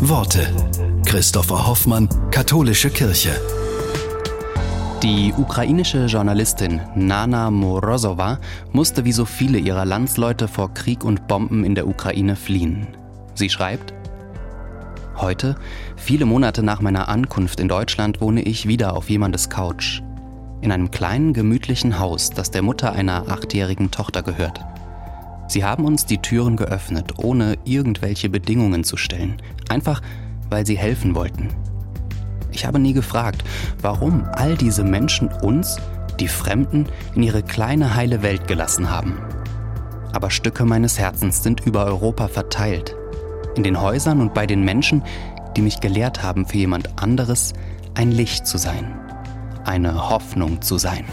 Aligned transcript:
Worte. 0.00 0.46
Christopher 1.04 1.66
Hoffmann, 1.66 2.08
Katholische 2.30 2.88
Kirche. 2.88 3.30
Die 5.02 5.34
ukrainische 5.36 6.06
Journalistin 6.06 6.80
Nana 6.94 7.50
Morozova 7.50 8.38
musste 8.70 9.04
wie 9.04 9.10
so 9.10 9.24
viele 9.24 9.58
ihrer 9.58 9.84
Landsleute 9.84 10.46
vor 10.46 10.72
Krieg 10.72 11.04
und 11.04 11.26
Bomben 11.26 11.64
in 11.64 11.74
der 11.74 11.88
Ukraine 11.88 12.36
fliehen. 12.36 12.86
Sie 13.34 13.50
schreibt, 13.50 13.92
Heute, 15.16 15.56
viele 15.96 16.26
Monate 16.26 16.62
nach 16.62 16.80
meiner 16.80 17.08
Ankunft 17.08 17.58
in 17.58 17.66
Deutschland, 17.66 18.20
wohne 18.20 18.42
ich 18.42 18.68
wieder 18.68 18.96
auf 18.96 19.10
jemandes 19.10 19.50
Couch. 19.50 20.00
In 20.60 20.70
einem 20.70 20.92
kleinen, 20.92 21.32
gemütlichen 21.32 21.98
Haus, 21.98 22.30
das 22.30 22.52
der 22.52 22.62
Mutter 22.62 22.92
einer 22.92 23.28
achtjährigen 23.28 23.90
Tochter 23.90 24.22
gehört. 24.22 24.60
Sie 25.48 25.64
haben 25.64 25.86
uns 25.86 26.04
die 26.04 26.18
Türen 26.18 26.56
geöffnet, 26.56 27.14
ohne 27.18 27.56
irgendwelche 27.64 28.28
Bedingungen 28.28 28.84
zu 28.84 28.98
stellen, 28.98 29.40
einfach 29.70 30.02
weil 30.50 30.66
sie 30.66 30.76
helfen 30.76 31.14
wollten. 31.14 31.48
Ich 32.52 32.66
habe 32.66 32.78
nie 32.78 32.92
gefragt, 32.92 33.44
warum 33.80 34.24
all 34.32 34.56
diese 34.56 34.84
Menschen 34.84 35.28
uns, 35.28 35.78
die 36.20 36.28
Fremden, 36.28 36.86
in 37.14 37.22
ihre 37.22 37.42
kleine 37.42 37.94
heile 37.94 38.22
Welt 38.22 38.46
gelassen 38.46 38.90
haben. 38.90 39.18
Aber 40.12 40.30
Stücke 40.30 40.64
meines 40.64 40.98
Herzens 40.98 41.42
sind 41.42 41.60
über 41.64 41.84
Europa 41.86 42.28
verteilt, 42.28 42.94
in 43.56 43.62
den 43.62 43.80
Häusern 43.80 44.20
und 44.20 44.34
bei 44.34 44.46
den 44.46 44.64
Menschen, 44.64 45.02
die 45.56 45.62
mich 45.62 45.80
gelehrt 45.80 46.22
haben, 46.22 46.46
für 46.46 46.58
jemand 46.58 47.02
anderes 47.02 47.54
ein 47.94 48.10
Licht 48.10 48.46
zu 48.46 48.58
sein, 48.58 48.98
eine 49.64 50.10
Hoffnung 50.10 50.60
zu 50.60 50.78
sein. 50.78 51.04